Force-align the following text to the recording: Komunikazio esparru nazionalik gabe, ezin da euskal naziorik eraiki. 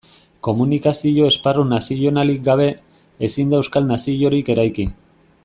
Komunikazio 0.45 1.27
esparru 1.33 1.65
nazionalik 1.73 2.41
gabe, 2.49 2.67
ezin 3.29 3.53
da 3.53 3.61
euskal 3.61 3.87
naziorik 3.93 4.53
eraiki. 4.57 4.89